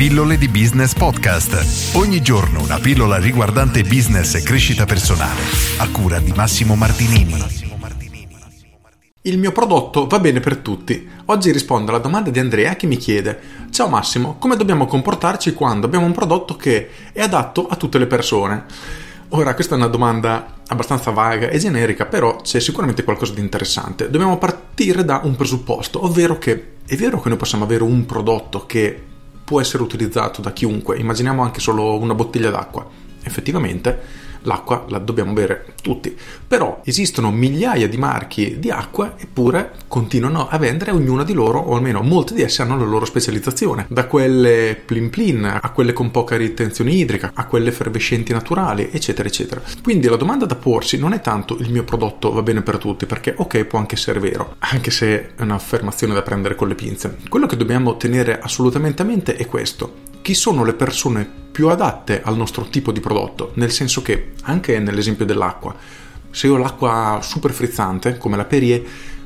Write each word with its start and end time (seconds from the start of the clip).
Pillole 0.00 0.38
di 0.38 0.48
Business 0.48 0.94
Podcast. 0.94 1.94
Ogni 1.94 2.22
giorno 2.22 2.62
una 2.62 2.78
pillola 2.78 3.18
riguardante 3.18 3.82
business 3.82 4.34
e 4.34 4.42
crescita 4.42 4.86
personale. 4.86 5.42
A 5.76 5.90
cura 5.90 6.18
di 6.20 6.32
Massimo 6.32 6.74
Martinini. 6.74 7.36
Il 9.20 9.36
mio 9.36 9.52
prodotto 9.52 10.06
va 10.06 10.18
bene 10.18 10.40
per 10.40 10.56
tutti. 10.56 11.06
Oggi 11.26 11.52
rispondo 11.52 11.90
alla 11.90 12.00
domanda 12.00 12.30
di 12.30 12.38
Andrea 12.38 12.76
che 12.76 12.86
mi 12.86 12.96
chiede: 12.96 13.40
Ciao 13.72 13.88
Massimo, 13.88 14.36
come 14.38 14.56
dobbiamo 14.56 14.86
comportarci 14.86 15.52
quando 15.52 15.84
abbiamo 15.84 16.06
un 16.06 16.12
prodotto 16.12 16.56
che 16.56 16.88
è 17.12 17.20
adatto 17.20 17.68
a 17.68 17.76
tutte 17.76 17.98
le 17.98 18.06
persone? 18.06 18.64
Ora, 19.28 19.52
questa 19.52 19.74
è 19.74 19.76
una 19.76 19.88
domanda 19.88 20.60
abbastanza 20.68 21.10
vaga 21.10 21.50
e 21.50 21.58
generica, 21.58 22.06
però 22.06 22.36
c'è 22.36 22.58
sicuramente 22.58 23.04
qualcosa 23.04 23.34
di 23.34 23.42
interessante. 23.42 24.08
Dobbiamo 24.08 24.38
partire 24.38 25.04
da 25.04 25.20
un 25.24 25.36
presupposto, 25.36 26.02
ovvero 26.02 26.38
che 26.38 26.76
è 26.86 26.96
vero 26.96 27.20
che 27.20 27.28
noi 27.28 27.36
possiamo 27.36 27.64
avere 27.64 27.82
un 27.82 28.06
prodotto 28.06 28.64
che 28.64 29.08
può 29.50 29.60
essere 29.60 29.82
utilizzato 29.82 30.40
da 30.40 30.52
chiunque, 30.52 30.96
immaginiamo 30.96 31.42
anche 31.42 31.58
solo 31.58 31.98
una 31.98 32.14
bottiglia 32.14 32.50
d'acqua. 32.50 32.86
Effettivamente 33.22 34.28
l'acqua 34.42 34.84
la 34.88 34.98
dobbiamo 34.98 35.32
bere 35.32 35.74
tutti. 35.82 36.16
Però 36.46 36.80
esistono 36.84 37.30
migliaia 37.30 37.88
di 37.88 37.96
marchi 37.96 38.58
di 38.58 38.70
acqua 38.70 39.14
eppure 39.16 39.72
continuano 39.88 40.48
a 40.48 40.58
vendere 40.58 40.92
ognuna 40.92 41.24
di 41.24 41.32
loro, 41.32 41.58
o 41.58 41.76
almeno 41.76 42.02
molte 42.02 42.34
di 42.34 42.42
esse 42.42 42.62
hanno 42.62 42.76
la 42.76 42.84
loro 42.84 43.04
specializzazione, 43.04 43.86
da 43.88 44.06
quelle 44.06 44.80
plin 44.82 45.10
plin 45.10 45.58
a 45.60 45.70
quelle 45.70 45.92
con 45.92 46.10
poca 46.10 46.36
ritenzione 46.36 46.92
idrica, 46.92 47.32
a 47.34 47.46
quelle 47.46 47.70
effervescenti 47.70 48.32
naturali, 48.32 48.90
eccetera, 48.92 49.28
eccetera. 49.28 49.62
Quindi 49.82 50.08
la 50.08 50.16
domanda 50.16 50.46
da 50.46 50.56
porsi 50.56 50.98
non 50.98 51.12
è 51.12 51.20
tanto 51.20 51.56
il 51.58 51.70
mio 51.70 51.84
prodotto 51.84 52.32
va 52.32 52.42
bene 52.42 52.62
per 52.62 52.78
tutti, 52.78 53.06
perché 53.06 53.34
ok, 53.36 53.64
può 53.64 53.78
anche 53.78 53.94
essere 53.94 54.20
vero, 54.20 54.56
anche 54.58 54.90
se 54.90 55.34
è 55.34 55.42
un'affermazione 55.42 56.14
da 56.14 56.22
prendere 56.22 56.54
con 56.54 56.68
le 56.68 56.74
pinze. 56.74 57.18
Quello 57.28 57.46
che 57.46 57.56
dobbiamo 57.56 57.96
tenere 57.96 58.38
assolutamente 58.38 59.02
a 59.02 59.04
mente 59.04 59.36
è 59.36 59.46
questo 59.46 60.08
chi 60.22 60.34
sono 60.34 60.64
le 60.64 60.74
persone 60.74 61.28
più 61.50 61.68
adatte 61.68 62.22
al 62.22 62.36
nostro 62.36 62.64
tipo 62.64 62.92
di 62.92 63.00
prodotto, 63.00 63.52
nel 63.54 63.70
senso 63.70 64.02
che 64.02 64.32
anche 64.42 64.78
nell'esempio 64.78 65.24
dell'acqua, 65.24 65.74
se 66.30 66.46
io 66.46 66.54
ho 66.54 66.58
l'acqua 66.58 67.18
super 67.22 67.50
frizzante 67.52 68.16
come 68.18 68.36
la 68.36 68.44
Perrier, 68.44 68.82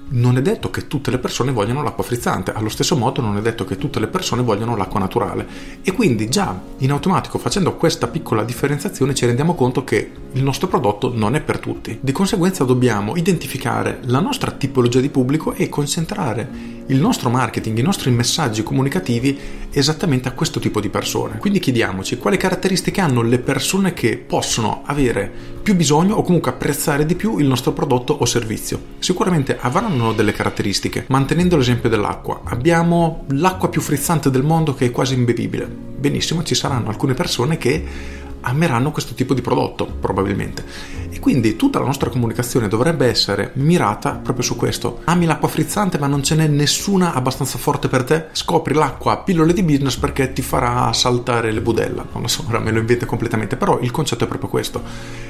non 0.06 0.36
è 0.36 0.42
detto 0.42 0.70
che 0.70 0.86
tutte 0.86 1.10
le 1.10 1.18
persone 1.18 1.52
vogliano 1.52 1.82
l'acqua 1.82 2.04
frizzante, 2.04 2.52
allo 2.52 2.68
stesso 2.68 2.96
modo 2.96 3.20
non 3.20 3.36
è 3.36 3.40
detto 3.40 3.64
che 3.64 3.76
tutte 3.76 4.00
le 4.00 4.06
persone 4.06 4.42
vogliano 4.42 4.76
l'acqua 4.76 5.00
naturale. 5.00 5.46
E 5.82 5.92
quindi 5.92 6.28
già 6.28 6.58
in 6.78 6.90
automatico 6.90 7.38
facendo 7.38 7.74
questa 7.76 8.06
piccola 8.06 8.44
differenziazione 8.44 9.14
ci 9.14 9.26
rendiamo 9.26 9.54
conto 9.54 9.82
che 9.84 10.10
il 10.34 10.42
nostro 10.42 10.66
prodotto 10.66 11.12
non 11.14 11.34
è 11.36 11.40
per 11.40 11.58
tutti. 11.58 11.98
Di 12.00 12.12
conseguenza 12.12 12.64
dobbiamo 12.64 13.16
identificare 13.16 14.00
la 14.06 14.20
nostra 14.20 14.50
tipologia 14.50 15.00
di 15.00 15.08
pubblico 15.08 15.52
e 15.52 15.68
concentrare 15.68 16.72
il 16.86 16.98
nostro 16.98 17.30
marketing, 17.30 17.78
i 17.78 17.82
nostri 17.82 18.10
messaggi 18.10 18.62
comunicativi 18.62 19.38
esattamente 19.70 20.28
a 20.28 20.32
questo 20.32 20.60
tipo 20.60 20.80
di 20.80 20.88
persone. 20.88 21.38
Quindi 21.38 21.60
chiediamoci 21.60 22.18
quali 22.18 22.36
caratteristiche 22.36 23.00
hanno 23.00 23.22
le 23.22 23.38
persone 23.38 23.94
che 23.94 24.18
possono 24.18 24.82
avere 24.84 25.30
più 25.62 25.74
bisogno 25.76 26.16
o 26.16 26.22
comunque 26.22 26.50
apprezzare 26.50 27.06
di 27.06 27.14
più 27.14 27.38
il 27.38 27.46
nostro 27.46 27.72
prodotto 27.72 28.12
o 28.12 28.24
servizio. 28.26 28.80
Sicuramente 28.98 29.56
avranno 29.58 30.12
delle 30.12 30.32
caratteristiche. 30.32 31.04
Mantenendo 31.08 31.56
l'esempio 31.56 31.88
dell'acqua, 31.88 32.40
abbiamo 32.44 33.24
l'acqua 33.28 33.68
più 33.68 33.80
frizzante 33.80 34.30
del 34.30 34.42
mondo 34.42 34.74
che 34.74 34.86
è 34.86 34.90
quasi 34.90 35.14
imbevibile. 35.14 35.66
Benissimo, 35.66 36.42
ci 36.42 36.54
saranno 36.54 36.90
alcune 36.90 37.14
persone 37.14 37.56
che 37.56 38.22
ameranno 38.44 38.90
questo 38.90 39.14
tipo 39.14 39.34
di 39.34 39.40
prodotto, 39.40 39.86
probabilmente. 39.86 40.64
E 41.10 41.18
quindi 41.18 41.56
tutta 41.56 41.78
la 41.78 41.84
nostra 41.84 42.10
comunicazione 42.10 42.68
dovrebbe 42.68 43.06
essere 43.06 43.50
mirata 43.54 44.12
proprio 44.12 44.44
su 44.44 44.56
questo. 44.56 45.00
Ami 45.04 45.26
l'acqua 45.26 45.48
frizzante 45.48 45.98
ma 45.98 46.06
non 46.06 46.22
ce 46.22 46.34
n'è 46.34 46.46
nessuna 46.46 47.14
abbastanza 47.14 47.58
forte 47.58 47.88
per 47.88 48.04
te? 48.04 48.26
Scopri 48.32 48.74
l'acqua 48.74 49.18
pillole 49.18 49.52
di 49.52 49.62
business 49.62 49.96
perché 49.96 50.32
ti 50.32 50.42
farà 50.42 50.92
saltare 50.92 51.52
le 51.52 51.60
budella. 51.60 52.04
Non 52.12 52.22
lo 52.22 52.28
so, 52.28 52.44
ora 52.48 52.58
me 52.58 52.70
lo 52.70 52.78
invento 52.78 53.06
completamente, 53.06 53.56
però 53.56 53.78
il 53.80 53.90
concetto 53.90 54.24
è 54.24 54.28
proprio 54.28 54.50
questo. 54.50 54.82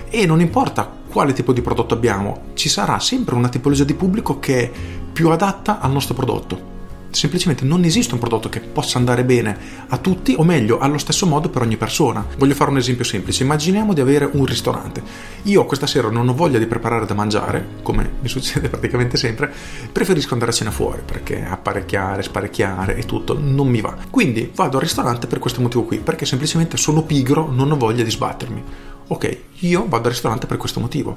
E 0.08 0.26
non 0.26 0.40
importa 0.40 0.90
quale 1.08 1.32
tipo 1.32 1.52
di 1.52 1.62
prodotto 1.62 1.94
abbiamo, 1.94 2.52
ci 2.55 2.68
sarà 2.68 2.98
sempre 2.98 3.34
una 3.34 3.48
tipologia 3.48 3.84
di 3.84 3.94
pubblico 3.94 4.39
che 4.39 4.62
è 4.62 4.70
più 5.12 5.30
adatta 5.30 5.80
al 5.80 5.92
nostro 5.92 6.14
prodotto 6.14 6.73
semplicemente 7.14 7.64
non 7.64 7.85
esiste 7.85 8.14
un 8.14 8.20
prodotto 8.20 8.48
che 8.48 8.61
possa 8.61 8.98
andare 8.98 9.25
bene 9.25 9.57
a 9.89 9.98
tutti 9.98 10.35
o 10.36 10.45
meglio 10.45 10.79
allo 10.79 10.98
stesso 10.98 11.27
modo 11.27 11.48
per 11.48 11.63
ogni 11.63 11.77
persona. 11.77 12.25
Voglio 12.36 12.55
fare 12.55 12.70
un 12.70 12.77
esempio 12.77 13.05
semplice, 13.05 13.42
immaginiamo 13.42 13.92
di 13.92 14.01
avere 14.01 14.29
un 14.33 14.45
ristorante. 14.45 15.02
Io 15.45 15.64
questa 15.64 15.86
sera 15.86 16.11
non 16.11 16.29
ho 16.29 16.35
voglia 16.35 16.58
di 16.58 16.67
preparare 16.67 17.07
da 17.07 17.14
mangiare, 17.14 17.67
come 17.83 18.11
mi 18.20 18.29
succede 18.29 18.69
praticamente 18.70 19.17
sempre, 19.17 19.52
preferisco 19.91 20.33
andare 20.33 20.51
a 20.51 20.55
cena 20.55 20.70
fuori 20.70 21.02
perché 21.05 21.45
apparecchiare, 21.45 22.23
sparecchiare 22.23 22.97
e 22.97 23.05
tutto 23.05 23.39
non 23.39 23.69
mi 23.69 23.81
va. 23.81 23.96
Quindi 24.11 24.51
vado 24.55 24.77
al 24.77 24.83
ristorante 24.83 25.27
per 25.27 25.39
questo 25.39 25.61
motivo 25.61 25.85
qui, 25.85 25.98
perché 25.98 26.27
semplicemente 26.27 26.77
sono 26.77 27.02
pigro, 27.02 27.51
non 27.51 27.70
ho 27.70 27.77
voglia 27.77 28.02
di 28.02 28.11
sbattermi. 28.11 28.92
Ok, 29.06 29.38
io 29.60 29.86
vado 29.86 30.04
al 30.06 30.12
ristorante 30.12 30.46
per 30.46 30.56
questo 30.56 30.80
motivo. 30.80 31.16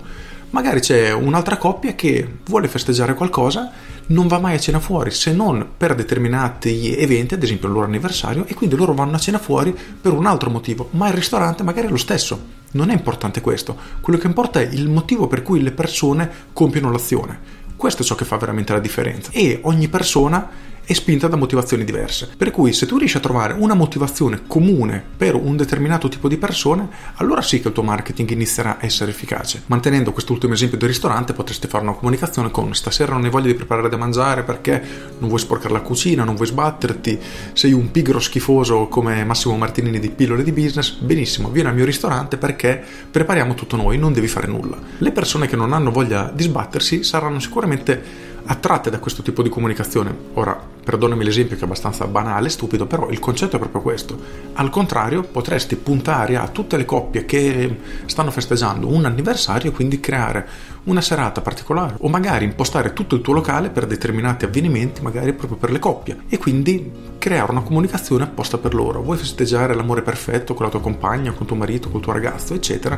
Magari 0.49 0.79
c'è 0.79 1.11
un'altra 1.11 1.57
coppia 1.57 1.93
che 1.95 2.39
vuole 2.45 2.67
festeggiare 2.67 3.13
qualcosa, 3.13 3.71
non 4.07 4.27
va 4.27 4.39
mai 4.39 4.55
a 4.55 4.59
cena 4.59 4.79
fuori 4.79 5.11
se 5.11 5.33
non 5.33 5.71
per 5.75 5.95
determinati 5.95 6.95
eventi, 6.95 7.33
ad 7.33 7.43
esempio 7.43 7.67
il 7.67 7.73
loro 7.73 7.85
anniversario, 7.85 8.45
e 8.45 8.53
quindi 8.53 8.75
loro 8.75 8.93
vanno 8.93 9.15
a 9.15 9.19
cena 9.19 9.39
fuori 9.39 9.75
per 10.01 10.13
un 10.13 10.25
altro 10.25 10.49
motivo, 10.49 10.89
ma 10.91 11.07
il 11.07 11.13
ristorante 11.13 11.63
magari 11.63 11.87
è 11.87 11.89
lo 11.89 11.97
stesso. 11.97 12.55
Non 12.71 12.89
è 12.89 12.93
importante 12.93 13.41
questo, 13.41 13.77
quello 14.01 14.19
che 14.19 14.27
importa 14.27 14.59
è 14.59 14.69
il 14.71 14.89
motivo 14.89 15.27
per 15.27 15.41
cui 15.41 15.61
le 15.61 15.71
persone 15.71 16.29
compiono 16.53 16.91
l'azione. 16.91 17.39
Questo 17.75 18.01
è 18.01 18.05
ciò 18.05 18.15
che 18.15 18.25
fa 18.25 18.37
veramente 18.37 18.73
la 18.73 18.79
differenza. 18.79 19.31
E 19.31 19.59
ogni 19.63 19.87
persona 19.87 20.49
è 20.87 20.93
spinta 20.93 21.27
da 21.27 21.35
motivazioni 21.35 21.83
diverse. 21.83 22.29
Per 22.37 22.49
cui 22.49 22.71
se 22.71 22.85
tu 22.85 22.97
riesci 22.97 23.17
a 23.17 23.19
trovare 23.19 23.53
una 23.59 23.73
motivazione 23.73 24.43
comune 24.47 25.03
per 25.17 25.35
un 25.35 25.57
determinato 25.57 26.07
tipo 26.07 26.29
di 26.29 26.37
persone, 26.37 26.87
allora 27.15 27.41
sì 27.41 27.59
che 27.59 27.67
il 27.67 27.73
tuo 27.73 27.83
marketing 27.83 28.29
inizierà 28.29 28.77
a 28.79 28.85
essere 28.85 29.11
efficace. 29.11 29.63
Mantenendo 29.65 30.13
quest'ultimo 30.13 30.53
esempio 30.53 30.77
del 30.77 30.87
ristorante, 30.87 31.33
potresti 31.33 31.67
fare 31.67 31.83
una 31.83 31.91
comunicazione 31.91 32.51
con 32.51 32.73
stasera 32.73 33.11
non 33.11 33.25
hai 33.25 33.29
voglia 33.29 33.47
di 33.47 33.55
preparare 33.55 33.89
da 33.89 33.97
mangiare 33.97 34.43
perché 34.43 34.81
non 35.19 35.27
vuoi 35.27 35.41
sporcare 35.41 35.73
la 35.73 35.81
cucina, 35.81 36.23
non 36.23 36.35
vuoi 36.35 36.47
sbatterti, 36.47 37.19
sei 37.51 37.73
un 37.73 37.91
pigro 37.91 38.21
schifoso 38.21 38.87
come 38.87 39.25
Massimo 39.25 39.57
Martinini 39.57 39.99
di 39.99 40.09
Pillole 40.09 40.41
di 40.41 40.53
Business, 40.53 40.93
benissimo, 40.99 41.49
vieni 41.49 41.67
al 41.67 41.75
mio 41.75 41.83
ristorante 41.83 42.37
perché 42.37 42.81
prepariamo 43.11 43.55
tutto 43.55 43.75
noi, 43.75 43.97
non 43.97 44.13
devi 44.13 44.29
fare 44.29 44.47
nulla. 44.47 44.77
Le 44.99 45.11
persone 45.11 45.47
che 45.47 45.57
non 45.57 45.73
hanno 45.73 45.91
voglia 45.91 46.31
di 46.33 46.43
sbattersi 46.43 47.03
saranno 47.03 47.41
sicuramente 47.41 48.27
attratte 48.47 48.89
da 48.89 48.99
questo 48.99 49.21
tipo 49.21 49.43
di 49.43 49.49
comunicazione. 49.49 50.15
Ora, 50.33 50.59
perdonami 50.83 51.23
l'esempio 51.23 51.55
che 51.55 51.63
è 51.63 51.65
abbastanza 51.65 52.07
banale, 52.07 52.49
stupido, 52.49 52.85
però 52.85 53.09
il 53.09 53.19
concetto 53.19 53.57
è 53.57 53.59
proprio 53.59 53.81
questo. 53.81 54.17
Al 54.53 54.69
contrario, 54.69 55.23
potresti 55.23 55.75
puntare 55.75 56.37
a 56.37 56.47
tutte 56.47 56.77
le 56.77 56.85
coppie 56.85 57.25
che 57.25 57.77
stanno 58.05 58.31
festeggiando 58.31 58.87
un 58.87 59.05
anniversario 59.05 59.71
e 59.71 59.73
quindi 59.73 59.99
creare 59.99 60.75
una 60.85 61.01
serata 61.01 61.41
particolare 61.41 61.95
o 61.99 62.07
magari 62.07 62.45
impostare 62.45 62.93
tutto 62.93 63.15
il 63.15 63.21
tuo 63.21 63.33
locale 63.33 63.69
per 63.69 63.85
determinati 63.85 64.45
avvenimenti, 64.45 65.01
magari 65.01 65.33
proprio 65.33 65.57
per 65.57 65.71
le 65.71 65.79
coppie 65.79 66.21
e 66.29 66.37
quindi 66.37 66.89
creare 67.17 67.51
una 67.51 67.61
comunicazione 67.61 68.23
apposta 68.23 68.57
per 68.57 68.73
loro. 68.73 69.01
Vuoi 69.01 69.17
festeggiare 69.17 69.75
l'amore 69.75 70.01
perfetto 70.01 70.53
con 70.53 70.65
la 70.65 70.71
tua 70.71 70.79
compagna, 70.79 71.33
con 71.33 71.45
tuo 71.45 71.57
marito, 71.57 71.89
col 71.89 72.01
tuo 72.01 72.13
ragazzo, 72.13 72.53
eccetera, 72.53 72.97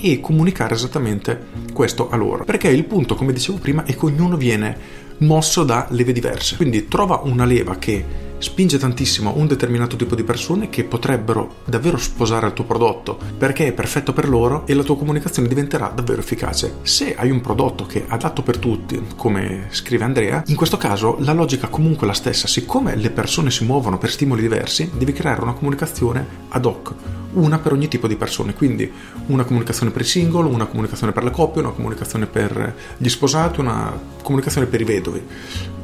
e 0.00 0.20
comunicare 0.20 0.74
esattamente 0.74 1.46
questo 1.72 2.08
a 2.10 2.16
loro. 2.16 2.44
Perché 2.44 2.68
il 2.68 2.84
punto, 2.84 3.14
come 3.14 3.32
dicevo 3.32 3.58
prima, 3.58 3.84
è 3.84 3.94
che 3.94 4.04
ognuno 4.04 4.36
viene 4.36 4.76
mosso 5.18 5.64
da 5.64 5.86
leve 5.90 6.12
diverse. 6.12 6.56
Quindi 6.56 6.88
trova 6.88 7.20
una 7.24 7.44
leva 7.44 7.76
che 7.76 8.28
spinge 8.40 8.78
tantissimo 8.78 9.34
un 9.36 9.46
determinato 9.46 9.96
tipo 9.96 10.14
di 10.14 10.24
persone 10.24 10.70
che 10.70 10.84
potrebbero 10.84 11.56
davvero 11.64 11.98
sposare 11.98 12.46
il 12.46 12.52
tuo 12.54 12.64
prodotto 12.64 13.18
perché 13.36 13.68
è 13.68 13.72
perfetto 13.72 14.12
per 14.12 14.28
loro 14.28 14.66
e 14.66 14.74
la 14.74 14.82
tua 14.82 14.96
comunicazione 14.96 15.46
diventerà 15.46 15.92
davvero 15.94 16.20
efficace. 16.20 16.78
Se 16.82 17.14
hai 17.14 17.30
un 17.30 17.40
prodotto 17.40 17.86
che 17.86 18.06
è 18.06 18.06
adatto 18.08 18.42
per 18.42 18.56
tutti, 18.58 19.00
come 19.14 19.66
scrive 19.70 20.04
Andrea, 20.04 20.42
in 20.46 20.56
questo 20.56 20.76
caso 20.76 21.16
la 21.20 21.32
logica 21.32 21.68
comunque 21.68 22.04
è 22.04 22.08
la 22.08 22.16
stessa. 22.16 22.48
Siccome 22.48 22.96
le 22.96 23.10
persone 23.10 23.50
si 23.50 23.64
muovono 23.64 23.98
per 23.98 24.10
stimoli 24.10 24.40
diversi, 24.40 24.90
devi 24.96 25.12
creare 25.12 25.42
una 25.42 25.52
comunicazione 25.52 26.26
ad 26.48 26.64
hoc 26.64 26.94
una 27.32 27.58
per 27.58 27.72
ogni 27.72 27.88
tipo 27.88 28.08
di 28.08 28.16
persone, 28.16 28.54
quindi 28.54 28.90
una 29.26 29.44
comunicazione 29.44 29.92
per 29.92 30.00
il 30.00 30.06
singolo, 30.08 30.48
una 30.48 30.66
comunicazione 30.66 31.12
per 31.12 31.22
le 31.22 31.30
coppie, 31.30 31.60
una 31.62 31.70
comunicazione 31.70 32.26
per 32.26 32.74
gli 32.96 33.08
sposati, 33.08 33.60
una 33.60 33.96
comunicazione 34.22 34.66
per 34.66 34.80
i 34.80 34.84
vedovi, 34.84 35.24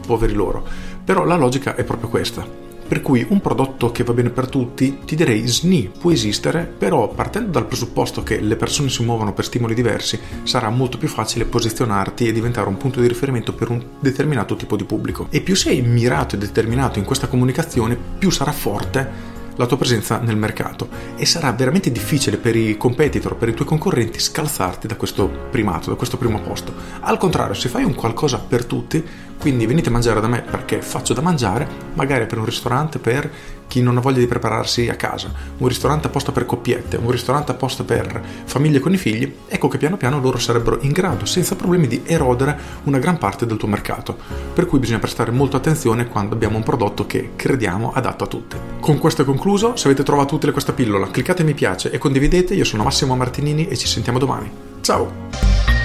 poveri 0.04 0.32
loro. 0.32 0.95
Però 1.06 1.24
la 1.24 1.36
logica 1.36 1.76
è 1.76 1.84
proprio 1.84 2.08
questa. 2.08 2.44
Per 2.88 3.00
cui 3.00 3.24
un 3.28 3.40
prodotto 3.40 3.92
che 3.92 4.02
va 4.02 4.12
bene 4.12 4.30
per 4.30 4.48
tutti, 4.48 4.98
ti 5.04 5.14
direi 5.14 5.46
SNI 5.46 5.92
può 6.00 6.10
esistere, 6.10 6.64
però 6.64 7.06
partendo 7.06 7.52
dal 7.52 7.66
presupposto 7.66 8.24
che 8.24 8.40
le 8.40 8.56
persone 8.56 8.88
si 8.88 9.04
muovono 9.04 9.32
per 9.32 9.44
stimoli 9.44 9.72
diversi, 9.72 10.18
sarà 10.42 10.68
molto 10.68 10.98
più 10.98 11.06
facile 11.06 11.44
posizionarti 11.44 12.26
e 12.26 12.32
diventare 12.32 12.68
un 12.68 12.76
punto 12.76 13.00
di 13.00 13.06
riferimento 13.06 13.52
per 13.54 13.70
un 13.70 13.84
determinato 14.00 14.56
tipo 14.56 14.74
di 14.74 14.82
pubblico. 14.82 15.28
E 15.30 15.42
più 15.42 15.54
sei 15.54 15.80
mirato 15.80 16.34
e 16.34 16.38
determinato 16.38 16.98
in 16.98 17.04
questa 17.04 17.28
comunicazione, 17.28 17.96
più 18.18 18.30
sarà 18.30 18.50
forte 18.50 19.34
la 19.56 19.66
tua 19.66 19.76
presenza 19.76 20.18
nel 20.18 20.36
mercato 20.36 20.88
e 21.16 21.26
sarà 21.26 21.52
veramente 21.52 21.90
difficile 21.90 22.36
per 22.36 22.56
i 22.56 22.76
competitor, 22.76 23.36
per 23.36 23.48
i 23.48 23.54
tuoi 23.54 23.66
concorrenti 23.66 24.18
scalzarti 24.18 24.86
da 24.86 24.96
questo 24.96 25.28
primato, 25.50 25.90
da 25.90 25.96
questo 25.96 26.18
primo 26.18 26.40
posto. 26.40 26.72
Al 27.00 27.18
contrario, 27.18 27.54
se 27.54 27.68
fai 27.68 27.84
un 27.84 27.94
qualcosa 27.94 28.38
per 28.38 28.64
tutti, 28.64 29.04
Quindi 29.46 29.66
venite 29.66 29.90
a 29.90 29.92
mangiare 29.92 30.20
da 30.20 30.26
me 30.26 30.42
perché 30.42 30.82
faccio 30.82 31.14
da 31.14 31.20
mangiare, 31.20 31.68
magari 31.94 32.26
per 32.26 32.38
un 32.38 32.44
ristorante 32.44 32.98
per 32.98 33.30
chi 33.68 33.80
non 33.80 33.96
ha 33.96 34.00
voglia 34.00 34.18
di 34.18 34.26
prepararsi 34.26 34.88
a 34.88 34.96
casa, 34.96 35.30
un 35.58 35.68
ristorante 35.68 36.08
apposta 36.08 36.32
per 36.32 36.46
coppiette, 36.46 36.96
un 36.96 37.12
ristorante 37.12 37.52
apposta 37.52 37.84
per 37.84 38.20
famiglie 38.44 38.80
con 38.80 38.92
i 38.92 38.96
figli, 38.96 39.32
ecco 39.46 39.68
che 39.68 39.78
piano 39.78 39.96
piano 39.96 40.18
loro 40.18 40.38
sarebbero 40.38 40.80
in 40.80 40.90
grado, 40.90 41.26
senza 41.26 41.54
problemi, 41.54 41.86
di 41.86 42.02
erodere 42.06 42.58
una 42.86 42.98
gran 42.98 43.18
parte 43.18 43.46
del 43.46 43.56
tuo 43.56 43.68
mercato. 43.68 44.18
Per 44.52 44.66
cui 44.66 44.80
bisogna 44.80 44.98
prestare 44.98 45.30
molta 45.30 45.58
attenzione 45.58 46.08
quando 46.08 46.34
abbiamo 46.34 46.56
un 46.56 46.64
prodotto 46.64 47.06
che 47.06 47.34
crediamo 47.36 47.92
adatto 47.92 48.24
a 48.24 48.26
tutti. 48.26 48.56
Con 48.80 48.98
questo 48.98 49.22
è 49.22 49.24
concluso, 49.24 49.76
se 49.76 49.86
avete 49.86 50.02
trovato 50.02 50.34
utile 50.34 50.50
questa 50.50 50.72
pillola, 50.72 51.08
cliccate 51.08 51.44
mi 51.44 51.54
piace 51.54 51.92
e 51.92 51.98
condividete, 51.98 52.52
io 52.52 52.64
sono 52.64 52.82
Massimo 52.82 53.14
Martinini 53.14 53.68
e 53.68 53.76
ci 53.76 53.86
sentiamo 53.86 54.18
domani. 54.18 54.50
Ciao! 54.80 55.84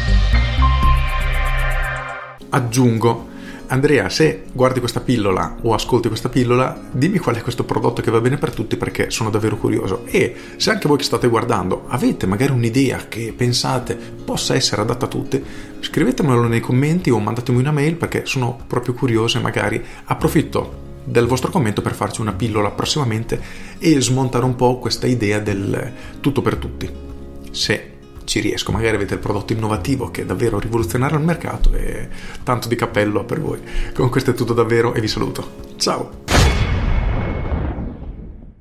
Aggiungo 2.50 3.30
Andrea, 3.71 4.09
se 4.09 4.44
guardi 4.51 4.81
questa 4.81 5.00
pillola 5.00 5.56
o 5.62 5.73
ascolti 5.73 6.09
questa 6.09 6.27
pillola, 6.27 6.77
dimmi 6.91 7.19
qual 7.19 7.38
è 7.38 7.41
questo 7.41 7.63
prodotto 7.63 8.01
che 8.01 8.12
va 8.12 8.19
bene 8.19 8.35
per 8.35 8.53
tutti 8.53 8.75
perché 8.75 9.09
sono 9.09 9.29
davvero 9.29 9.56
curioso. 9.56 10.06
E 10.07 10.35
se 10.57 10.71
anche 10.71 10.89
voi 10.89 10.97
che 10.97 11.06
state 11.06 11.29
guardando 11.29 11.85
avete 11.88 12.25
magari 12.25 12.51
un'idea 12.51 13.07
che 13.07 13.33
pensate 13.33 13.95
possa 13.95 14.56
essere 14.56 14.81
adatta 14.81 15.06
a 15.06 15.07
tutti, 15.07 15.41
scrivetemelo 15.79 16.50
nei 16.50 16.59
commenti 16.59 17.12
o 17.12 17.19
mandatemi 17.19 17.59
una 17.59 17.71
mail 17.71 17.95
perché 17.95 18.25
sono 18.25 18.59
proprio 18.68 18.94
curioso 18.94 19.38
e 19.38 19.41
magari 19.41 19.81
approfitto 20.03 20.89
del 21.06 21.25
vostro 21.25 21.50
commento 21.50 21.81
per 21.81 21.94
farci 21.94 22.19
una 22.19 22.33
pillola 22.33 22.71
prossimamente 22.71 23.39
e 23.79 24.01
smontare 24.01 24.44
un 24.44 24.57
po' 24.57 24.79
questa 24.79 25.07
idea 25.07 25.39
del 25.39 25.94
tutto 26.19 26.41
per 26.41 26.57
tutti. 26.57 26.89
Se 27.51 27.90
ci 28.31 28.39
riesco, 28.39 28.72
magari 28.72 28.95
avete 28.95 29.16
il 29.16 29.19
prodotto 29.19 29.51
innovativo 29.51 30.10
che 30.10 30.25
davvero 30.25 30.57
rivoluzionerà 30.57 31.18
il 31.18 31.22
mercato 31.22 31.74
e 31.74 32.07
tanto 32.44 32.69
di 32.69 32.75
cappello 32.78 33.25
per 33.25 33.42
voi. 33.42 33.60
Con 33.94 34.07
questo 34.07 34.31
è 34.31 34.33
tutto 34.33 34.54
davvero 34.54 34.94
e 34.94 35.01
vi 35.01 35.10
saluto. 35.10 35.75
Ciao! 35.75 36.40